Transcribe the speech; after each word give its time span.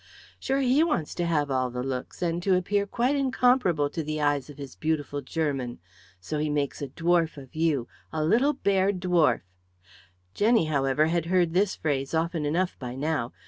Sure, 0.39 0.61
he 0.61 0.83
wants 0.83 1.13
to 1.13 1.27
have 1.27 1.51
all 1.51 1.69
the 1.69 1.83
looks 1.83 2.23
and 2.23 2.41
to 2.41 2.55
appear 2.55 2.87
quite 2.87 3.15
incomparable 3.15 3.87
to 3.87 4.01
the 4.01 4.19
eyes 4.19 4.49
of 4.49 4.57
his 4.57 4.75
beautiful 4.75 5.21
German. 5.21 5.77
So 6.19 6.39
he 6.39 6.49
makes 6.49 6.81
a 6.81 6.87
dwarf 6.87 7.37
of 7.37 7.53
you, 7.55 7.87
a 8.11 8.23
little 8.25 8.53
bear 8.53 8.91
dwarf" 8.91 9.41
Jenny, 10.33 10.65
however, 10.65 11.05
had 11.05 11.25
heard 11.27 11.53
this 11.53 11.75
phrase 11.75 12.15
often 12.15 12.47
enough 12.47 12.79
by 12.79 12.95
now. 12.95 13.31